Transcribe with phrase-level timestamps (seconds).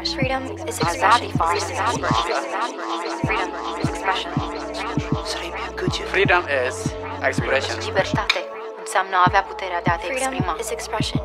[0.00, 1.28] Freedom is expression.
[1.28, 1.68] Freedom is
[3.88, 4.32] expression.
[6.14, 6.78] Freedom is
[7.22, 7.78] expression.
[7.84, 8.44] Libertate
[8.78, 10.30] înseamnă a avea puterea de a te exprima.
[10.30, 11.20] Freedom is expression.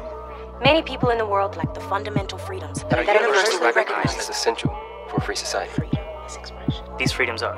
[0.60, 4.72] Many people in the world lack the fundamental freedoms that are universally recognized as essential
[5.08, 5.72] for a free society.
[5.80, 6.84] Freedom is expression.
[6.98, 7.58] These freedoms are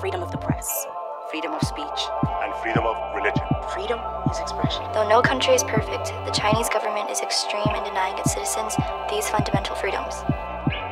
[0.00, 0.68] freedom of the press,
[1.30, 2.00] freedom of speech,
[2.42, 3.39] and freedom of religion.
[3.72, 4.82] Freedom is expression.
[4.92, 8.74] Though no country is perfect, the Chinese government is extreme in denying its citizens
[9.08, 10.14] these fundamental freedoms.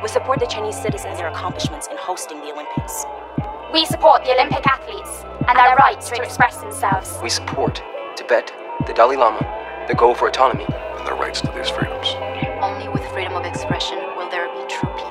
[0.01, 3.05] We support the Chinese citizens and their accomplishments in hosting the Olympics.
[3.73, 7.19] We support the Olympic athletes and their rights to express themselves.
[7.21, 7.83] We support
[8.15, 8.53] Tibet,
[8.87, 9.43] the Dalai Lama,
[9.87, 12.07] the goal for autonomy, and the rights to these freedoms.
[12.61, 15.09] Only with freedom of expression will there be true peace.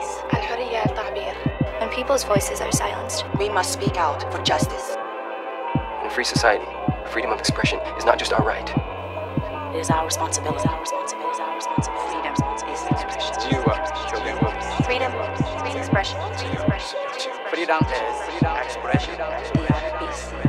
[1.81, 4.97] When people's voices are silenced, we must speak out for justice.
[6.01, 6.67] In a free society,
[7.09, 8.69] freedom of expression is not just our right.
[9.75, 10.59] It is our responsibility.
[10.59, 11.29] It is our responsibility.
[11.29, 12.13] It is our responsibility.
[12.13, 13.51] Freedom is uh, expression.
[13.51, 14.37] You are children.
[14.85, 15.13] Freedom
[15.65, 16.21] is expression.
[17.51, 19.15] Freedom is expression.
[19.99, 20.33] Peace.
[20.33, 20.48] my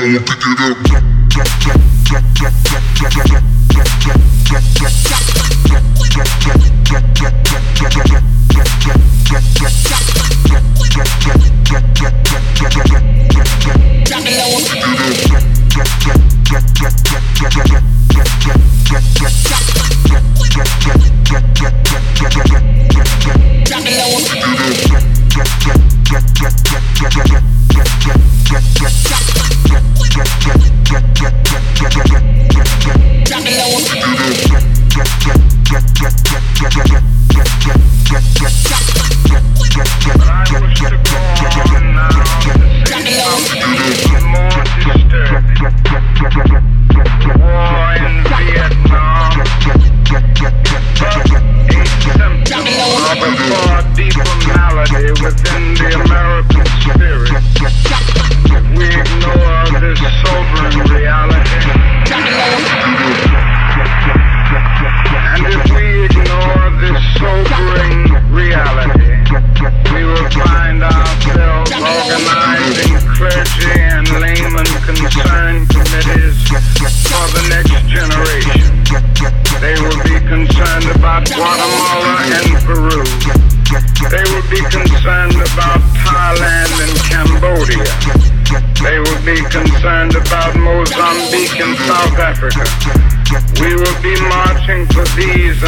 [0.00, 1.09] I won't pick it up.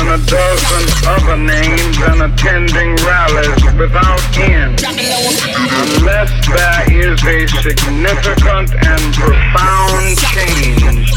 [0.02, 4.82] than a dozen other names and attending rallies without end.
[4.82, 11.12] Unless there is a significant and profound change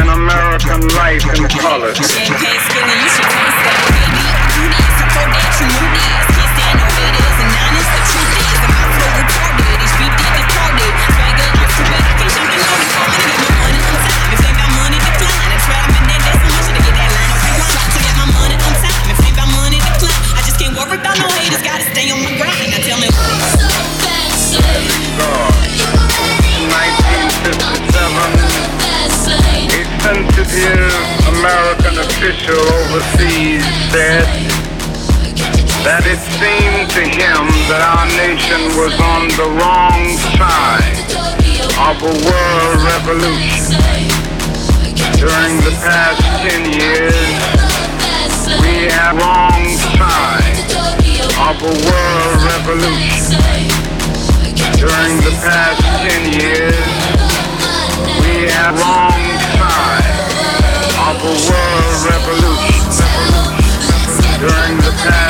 [0.00, 2.14] in American life and politics.
[31.44, 33.60] American official overseas
[33.92, 34.24] said
[35.84, 40.08] that it seemed to him that our nation was on the wrong
[40.40, 41.04] side
[41.84, 43.76] of a world revolution.
[45.20, 47.28] During the past 10 years,
[48.64, 49.68] we have wrong
[50.00, 50.64] side
[51.44, 53.36] of a world revolution.
[54.80, 56.88] During the past 10 years,
[58.24, 59.23] we have wrong
[61.24, 62.84] world revolution.
[64.40, 65.23] During the time.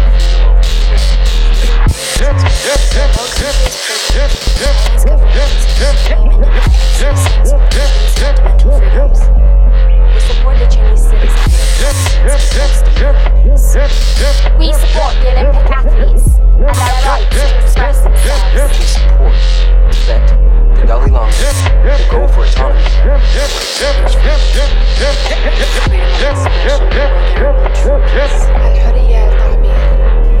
[28.13, 29.40] Yes.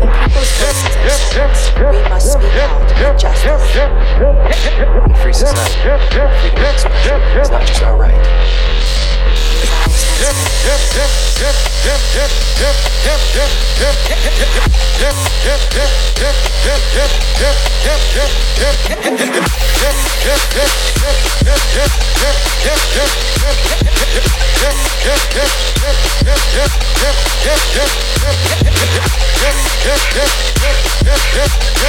[0.01, 2.81] When people resist us, we must speak out
[3.19, 3.61] justice.
[5.21, 5.77] Free society,
[6.09, 8.17] freedom of expression is not just our right.
[29.83, 30.29] Hip, hip,
[30.61, 30.75] hip,
[31.07, 31.80] hip, hip, hip.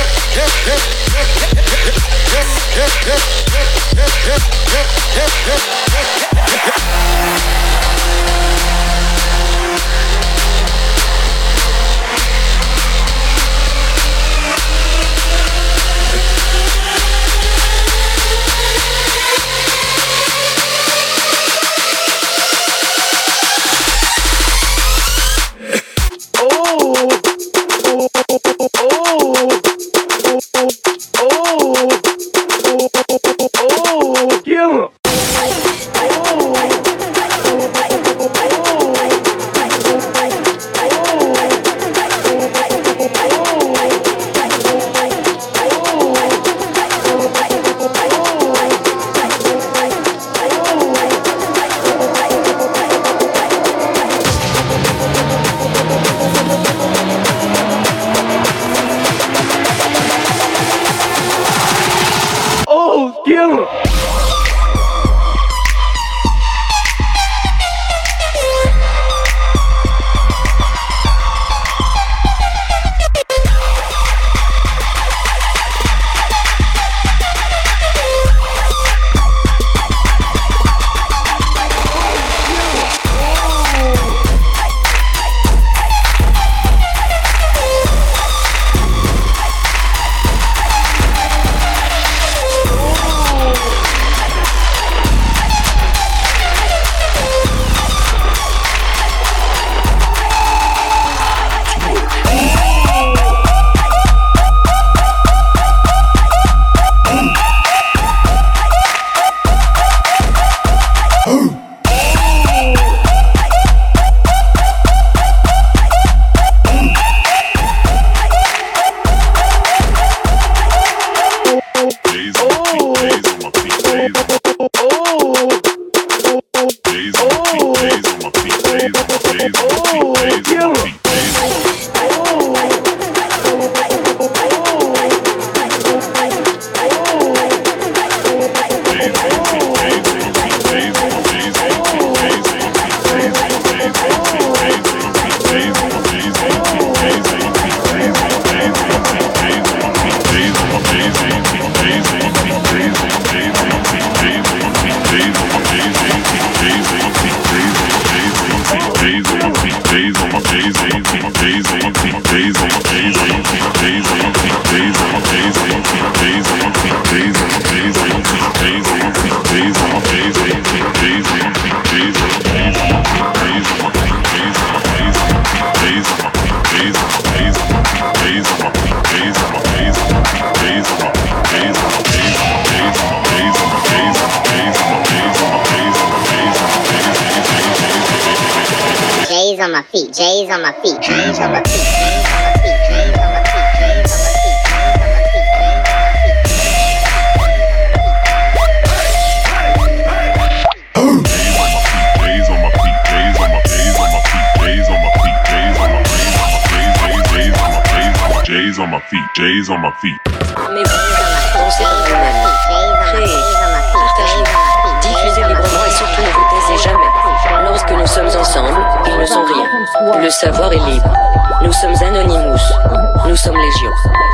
[223.33, 223.91] Nous sommes Légion.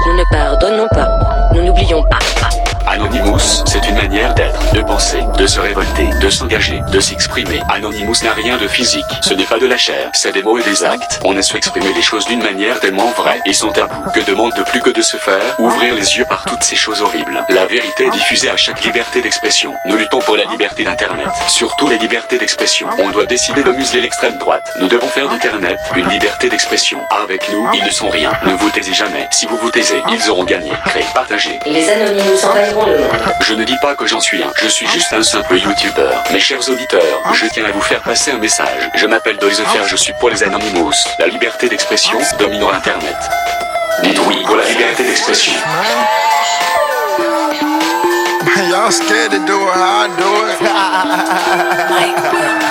[0.09, 1.09] Nous ne pardonnons pas.
[1.55, 2.19] Nous n'oublions pas.
[2.91, 7.61] Anonymous, c'est une manière d'être, de penser, de se révolter, de s'engager, de s'exprimer.
[7.69, 10.63] Anonymous n'a rien de physique, ce n'est pas de la chair, c'est des mots et
[10.63, 11.21] des actes.
[11.23, 14.55] On a su exprimer les choses d'une manière tellement vraie et sans tabou que demande
[14.55, 17.45] de plus que de se faire ouvrir les yeux par toutes ces choses horribles.
[17.51, 19.75] La vérité est diffusée à chaque liberté d'expression.
[19.85, 22.89] Nous luttons pour la liberté d'Internet, surtout les libertés d'expression.
[23.01, 24.65] On doit décider de museler l'extrême droite.
[24.81, 27.01] Nous devons faire d'Internet une liberté d'expression.
[27.23, 28.33] Avec nous, ils ne sont rien.
[28.47, 29.29] Ne vous taisez jamais.
[29.31, 30.73] Si vous vous taisez, ils auront gagné.
[30.87, 31.59] Créez, partagez.
[31.67, 32.78] Les le monde.
[33.41, 36.23] Je ne dis pas que j'en suis un, je suis juste un simple youtubeur.
[36.33, 38.91] Mes chers auditeurs, je tiens à vous faire passer un message.
[38.95, 40.93] Je m'appelle Doisefer, je suis pour les Anonymous.
[41.19, 43.17] La liberté d'expression dominera Internet.
[44.03, 45.53] Dites oui pour la liberté d'expression.
[48.69, 50.25] Y'all scared to do it how I do
[52.63, 52.68] it?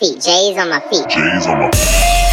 [0.00, 1.06] Feet, J's on my feet.
[1.10, 2.29] J's on my J's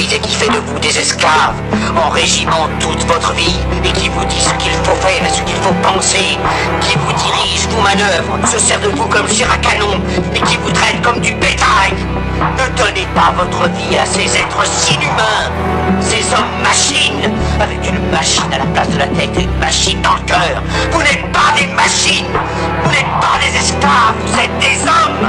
[0.00, 1.60] et qui fait de vous des esclaves,
[1.94, 5.42] en régiment toute votre vie, et qui vous dit ce qu'il faut faire et ce
[5.42, 6.38] qu'il faut penser,
[6.80, 10.00] qui vous dirige, vous manœuvre, se sert de vous comme chair à canon,
[10.34, 11.92] et qui vous traite comme du bétail.
[12.56, 15.52] Ne donnez pas votre vie à ces êtres inhumains,
[16.00, 20.00] ces hommes machines, avec une machine à la place de la tête et une machine
[20.00, 20.62] dans le cœur.
[20.92, 22.32] Vous n'êtes pas des machines,
[22.84, 25.28] vous n'êtes pas des esclaves, vous êtes des hommes.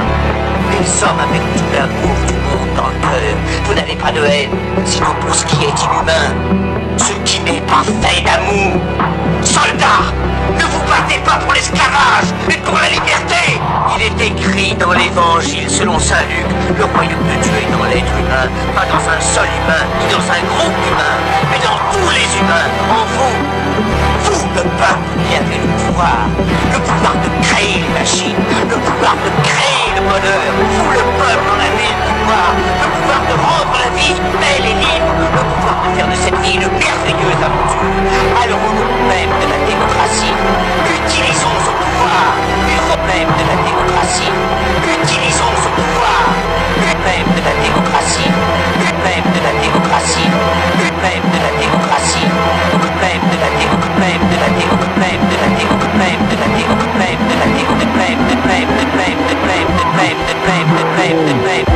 [0.72, 2.11] Des hommes avec tout l'amour
[3.64, 4.50] Vous n'avez pas de haine,
[4.84, 6.34] sinon pour ce qui est inhumain,
[6.96, 8.80] ce qui n'est pas fait d'amour.
[9.42, 10.10] Soldats,
[10.58, 13.60] ne vous battez pas pour l'esclavage, mais pour la liberté.
[13.96, 18.12] Il est écrit dans l'évangile selon saint Luc, le royaume de Dieu est dans l'être
[18.18, 21.16] humain, pas dans un seul humain, ni dans un groupe humain,
[21.50, 23.36] mais dans tous les humains, en vous.
[24.24, 29.30] Vous, le peuple, qui avez le le pouvoir de créer les machines, le pouvoir de
[29.44, 30.40] créer le bonheur.
[30.56, 34.76] Vous, le peuple, en avez le pouvoir, le pouvoir de rendre la vie belle et
[34.80, 37.92] libre, le pouvoir de faire de cette vie une merveilleuse aventure.
[38.72, 40.32] Nom même de la démocratie,
[40.96, 42.32] utilisons ce pouvoir,
[42.72, 44.32] nom même de la démocratie,
[44.96, 46.24] utilisons ce pouvoir,
[47.04, 51.31] même de la démocratie, au nom même de la démocratie, au
[61.08, 61.71] name, name.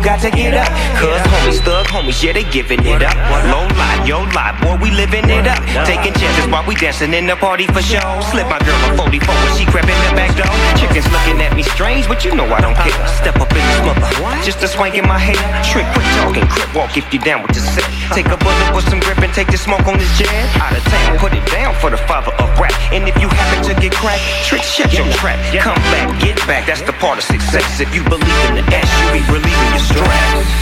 [0.00, 0.68] You got to get up.
[0.96, 3.16] Cuz homies, thug homies, yeah, they giving it up.
[3.52, 5.60] Low lie, yo lie, boy, we living it up.
[5.84, 8.20] Taking chances while we dancing in the party for show.
[8.30, 10.52] Slip my girl a 44 when she crept in the back door.
[10.78, 12.96] Chickens looking at me strange, but you know I don't care.
[13.20, 15.40] Step up in this mother, just a swank in my hair.
[15.70, 17.99] Trick, quit talking, crip walk if you down with the set.
[18.12, 20.28] Take a bullet with some grip and take the smoke on this jet.
[20.60, 22.74] Out of town, put it down for the father of rap.
[22.92, 25.38] And if you happen to get cracked, trick, shut your trap.
[25.62, 27.80] Come back, get back, that's the part of success.
[27.80, 30.10] If you believe in the S, you be relieving your stress.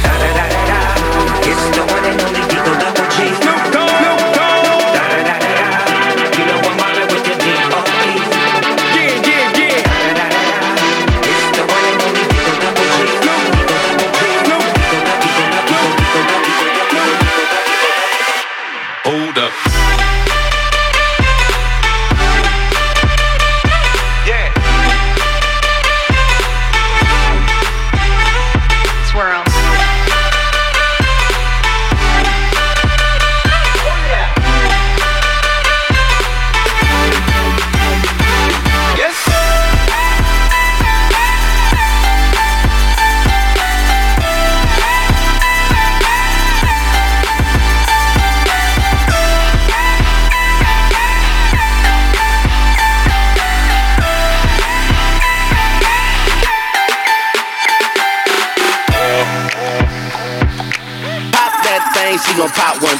[0.04, 0.80] Da da da da da.
[1.48, 2.44] It's the one and only
[2.84, 3.34] Double G.
[3.40, 3.87] Snoop Dogg.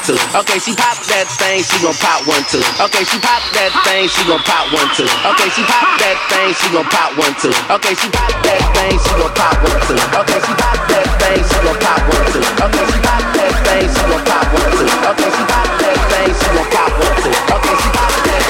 [0.08, 0.16] Too.
[0.32, 2.64] Okay, she pop that thing, she gon' pop one too.
[2.80, 5.04] Okay, she pop that thing, she gon' pop one too.
[5.04, 7.52] Okay, she pop that thing, she gon' pop one too.
[7.68, 10.00] Okay, she pop that thing, she gon' pop one too.
[10.00, 12.40] Okay, she pop that thing, she gon' pop one too.
[12.40, 14.88] Okay, she pop that thing, she gon' pop one too.
[14.88, 17.36] Okay, she pop that thing, she gon' pop one too.
[17.52, 18.48] Okay, she pop that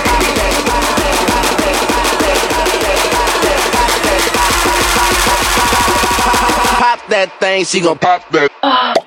[6.79, 8.98] Pop that thing, she gon' pop that.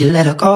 [0.00, 0.55] You let her go.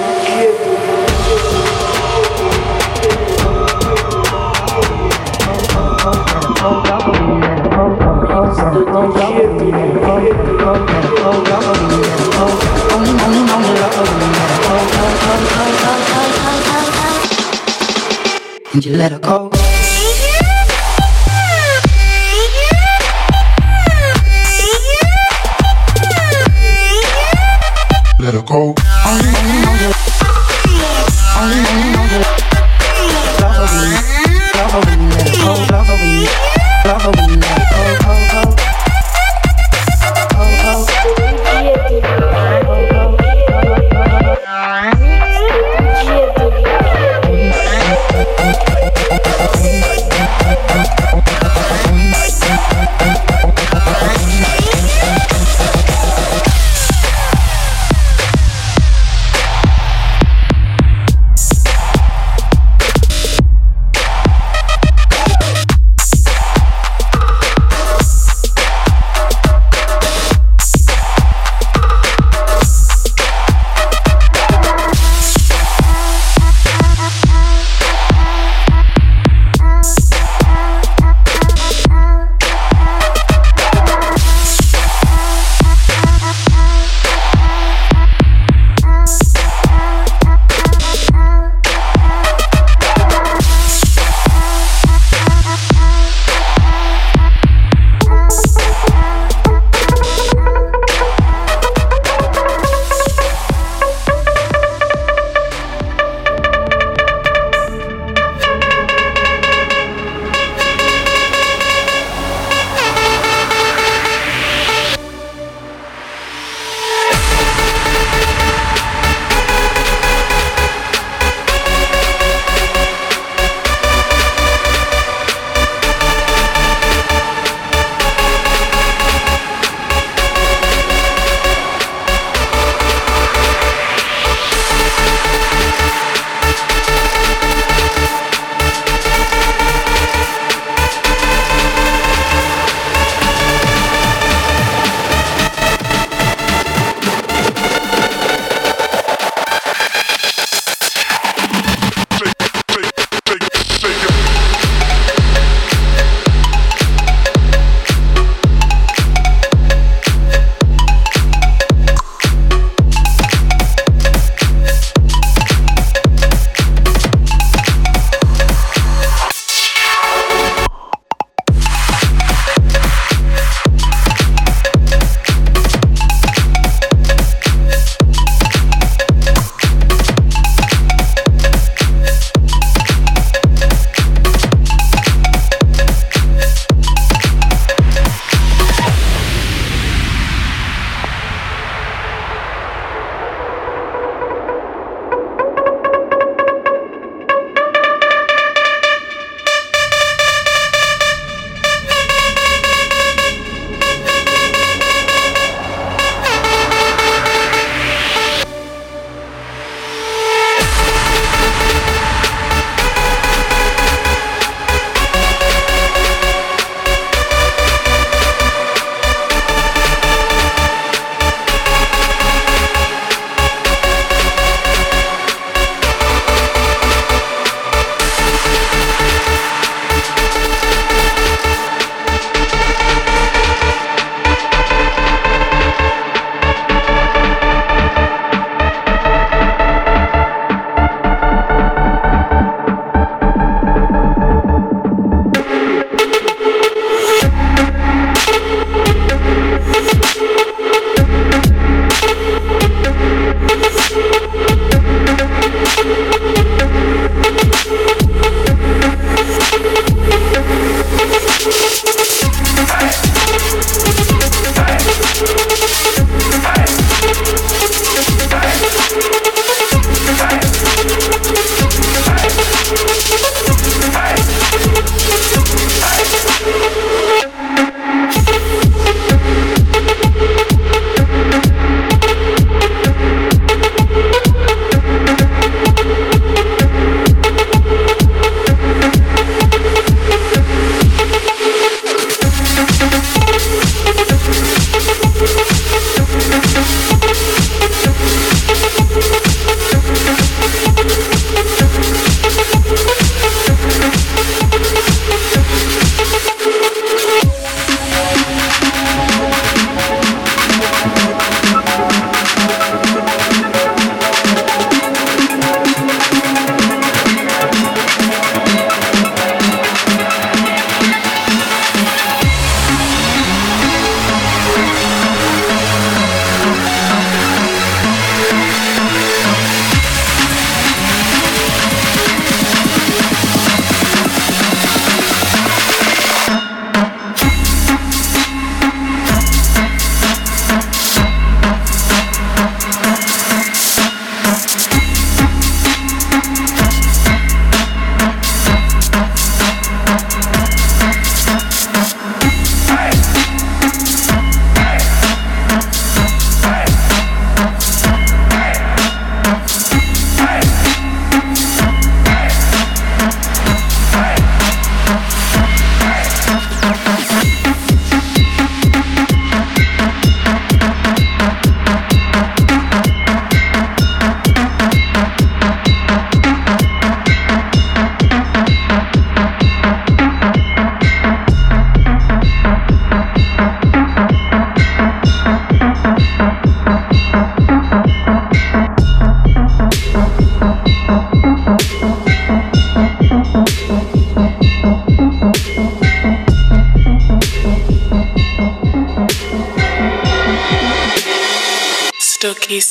[18.73, 19.50] And you let her go.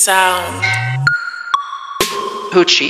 [0.00, 0.64] Sound.
[2.52, 2.89] Hoochie.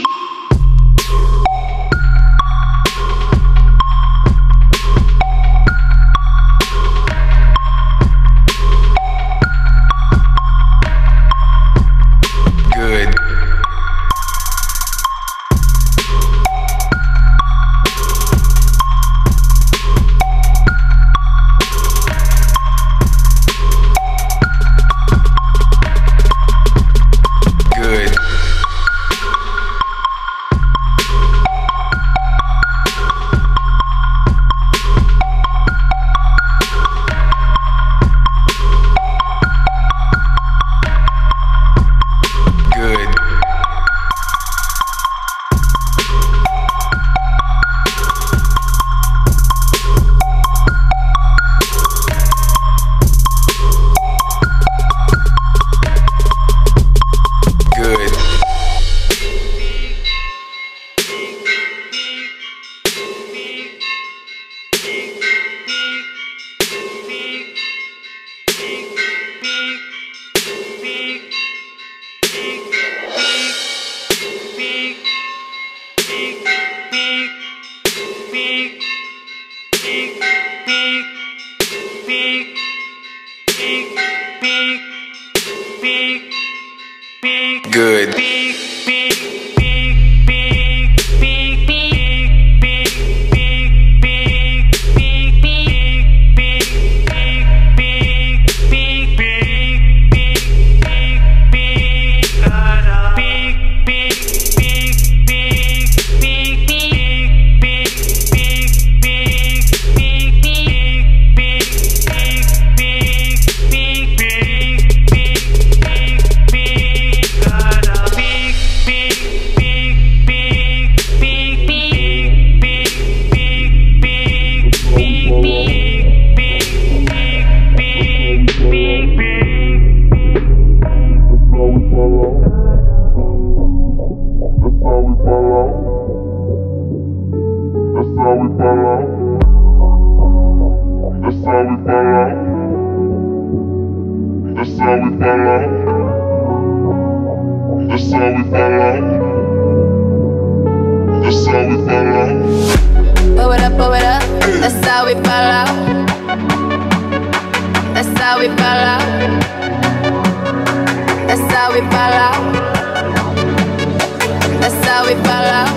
[165.24, 165.72] Fall out.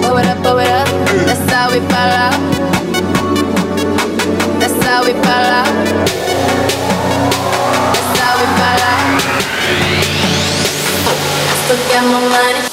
[0.00, 0.88] Blow it up, blow it up.
[1.26, 2.38] That's how we fall out.
[4.60, 5.72] That's how we fall out.
[7.94, 9.02] That's how we fall out.
[11.48, 12.71] I still got my money.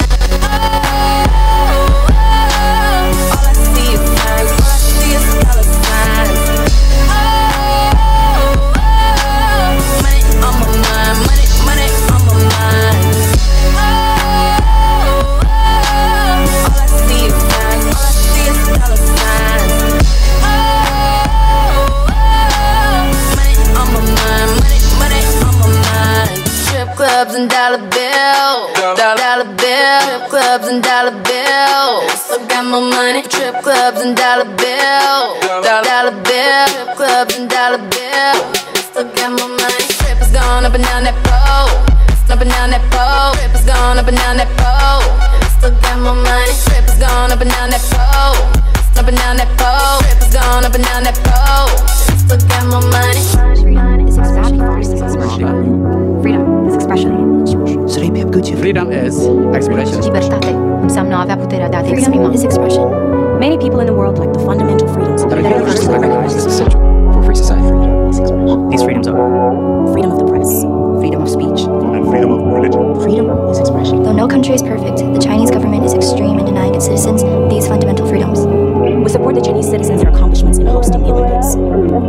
[27.19, 28.71] Clubs and dollar bills.
[28.79, 30.03] Dollar, dollar bills.
[30.07, 32.47] Strip clubs and dollar bills.
[32.47, 33.23] Got my money.
[33.23, 35.35] Trip clubs and dollar bills.
[35.43, 36.71] Dollar, dollar bills.
[36.71, 38.39] Strip clubs and dollar bills.
[38.87, 39.83] Still got my money.
[39.99, 41.75] Trip is gone up and down that pole.
[42.31, 43.35] Up and down that pole.
[43.35, 45.03] Trip is gone up and down that pole.
[45.59, 46.55] Still got my money.
[46.71, 48.39] Trip is gone up and down that pole.
[48.95, 49.99] Up and down that pole.
[50.07, 51.67] Trip is gone up and down that pole.
[52.23, 53.98] Still got my money.
[57.89, 59.17] Freedom is
[59.53, 59.99] expression.
[60.01, 62.33] Libertate înseamnă a avea puterea de a te Freedom exprima.
[62.33, 62.85] is expression.
[63.39, 66.79] Many people in the world like the fundamental freedoms That are universally recognized as essential
[67.13, 67.71] for free society.
[68.71, 69.19] These freedoms are
[69.93, 70.51] freedom of the press,
[71.01, 71.61] freedom of speech,
[71.95, 72.81] and freedom of religion.
[73.05, 73.95] Freedom is expression.
[74.03, 77.19] Though no country is perfect, the Chinese government is extreme in denying its citizens
[77.53, 78.39] these fundamental freedoms.
[79.05, 81.49] We support the Chinese citizens' their accomplishments in hosting the Olympics.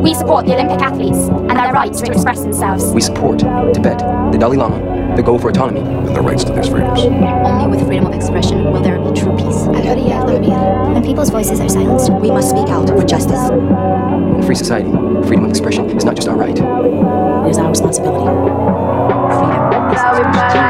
[0.06, 2.82] We support the Olympic athletes and their rights to express themselves.
[2.98, 3.38] We support
[3.74, 3.98] Tibet,
[4.32, 4.78] the Dalai Lama,
[5.16, 7.00] the goal for autonomy, and the rights to these freedoms.
[7.00, 9.66] Only with freedom of expression will there be true peace.
[9.66, 13.50] When people's voices are silenced, We must speak out for justice.
[13.50, 14.90] In a free society,
[15.26, 16.56] freedom of expression is not just our right.
[16.56, 18.26] It is our responsibility.
[19.96, 20.69] Still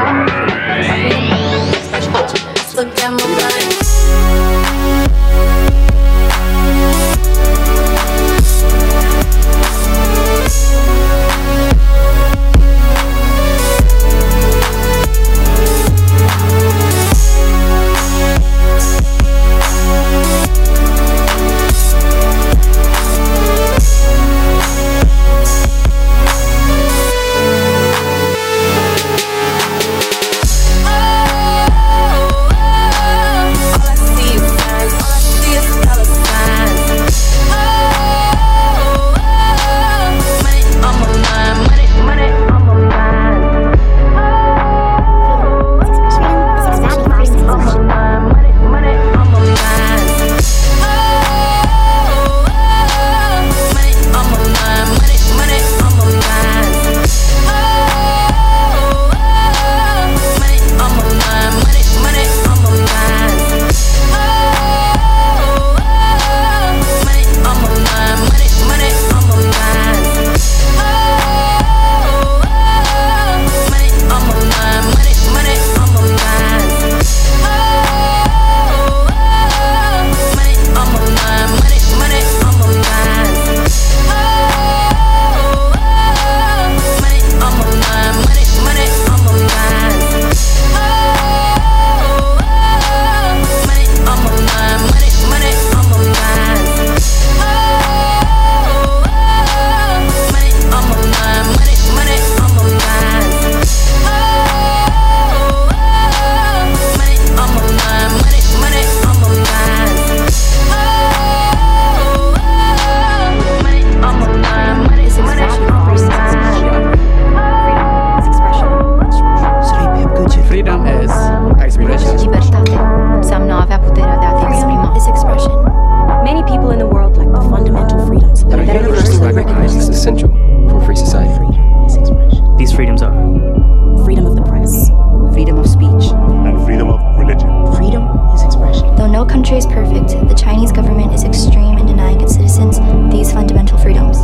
[139.51, 142.79] country is perfect, the Chinese government is extreme in denying its citizens
[143.11, 144.17] these fundamental freedoms.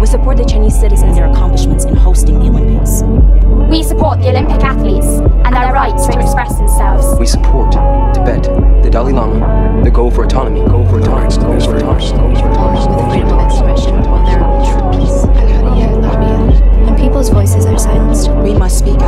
[0.00, 3.02] We support the Chinese citizens and their accomplishments in hosting the Olympics.
[3.70, 5.06] We support the Olympic athletes
[5.44, 7.18] and their rights to express themselves.
[7.20, 7.72] We support
[8.14, 8.44] Tibet,
[8.82, 12.48] the Dalai Lama, the goal for autonomy, goal for autonomy, goal for autonomy, goal for
[12.48, 13.12] autonomy.
[13.12, 15.26] Freedom of expression, vulnerable, true peace.
[16.86, 19.00] When people's voices are silenced, we must speak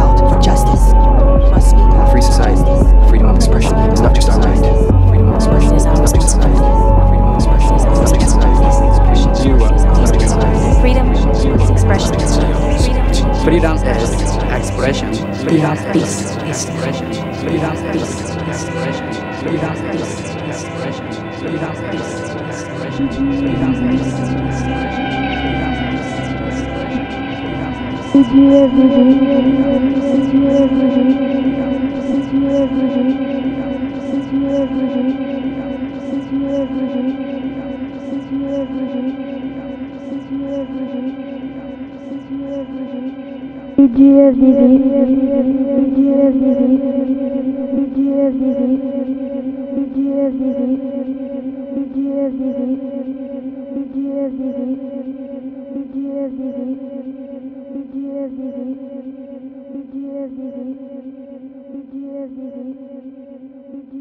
[11.88, 14.10] Freedom is
[14.52, 15.10] expression.
[15.36, 16.36] Freedom is.
[16.36, 17.08] Expression.
[17.32, 18.36] Freedom is.
[18.36, 19.12] Expression.
[19.40, 20.20] Freedom is.
[20.36, 21.08] Expression.
[21.32, 22.14] Freedom is peace.
[22.44, 23.08] Expression.
[23.40, 24.48] Freedom is peace.